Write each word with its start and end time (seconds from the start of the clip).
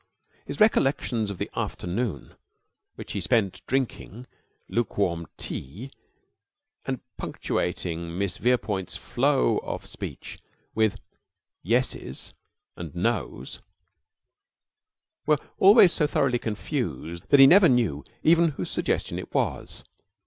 His 0.47 0.59
recollections 0.59 1.29
of 1.29 1.37
the 1.37 1.51
afternoon 1.55 2.33
which 2.95 3.11
he 3.11 3.21
spent 3.21 3.63
drinking 3.67 4.25
lukewarm 4.67 5.27
tea 5.37 5.91
and 6.85 7.01
punctuating 7.17 8.17
Miss 8.17 8.39
Verepoint's 8.39 8.97
flow 8.97 9.59
of 9.59 9.85
speech 9.85 10.39
with 10.73 10.99
"yes's" 11.61 12.33
and 12.75 12.95
"no's" 12.95 13.61
were 15.27 15.37
always 15.59 15.91
so 15.91 16.07
thoroughly 16.07 16.39
confused 16.39 17.25
that 17.29 17.39
he 17.39 17.45
never 17.45 17.69
knew 17.69 18.03
even 18.23 18.47
whose 18.57 18.71
suggestion 18.71 19.19
it 19.19 19.31
was. 19.35 19.83